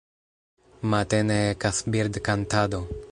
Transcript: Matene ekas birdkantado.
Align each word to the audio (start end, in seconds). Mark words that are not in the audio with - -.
Matene 0.93 1.37
ekas 1.51 1.83
birdkantado. 1.97 2.85